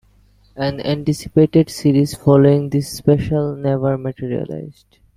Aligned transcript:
An 0.55 0.79
anticipated 0.81 1.69
series 1.69 2.15
following 2.17 2.69
this 2.71 2.89
special 2.91 3.55
never 3.55 3.99
materialized. 3.99 4.97